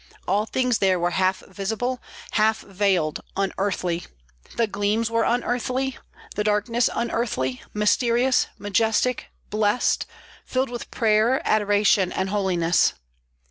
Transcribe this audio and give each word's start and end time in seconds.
All 0.27 0.47
things 0.47 0.79
there 0.79 0.99
were 0.99 1.11
half 1.11 1.41
visible, 1.41 2.01
half 2.31 2.61
veiled, 2.61 3.21
unearthly; 3.37 4.07
the 4.57 4.65
gleams 4.65 5.11
were 5.11 5.23
unearthly, 5.23 5.95
the 6.35 6.43
darkness 6.43 6.89
unearthly, 6.95 7.61
mysterious, 7.71 8.47
majestic, 8.57 9.27
blessed, 9.51 10.07
filled 10.43 10.71
with 10.71 10.89
prayer, 10.89 11.39
adoration, 11.47 12.11
and 12.11 12.29
holiness. 12.31 12.93